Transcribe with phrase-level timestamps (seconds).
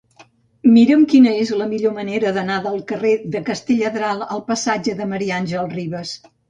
[0.77, 5.25] Mira'm quina és la millor manera d'anar del carrer de Castelladral al passatge de Ma.
[5.41, 6.21] Àngels Rivas.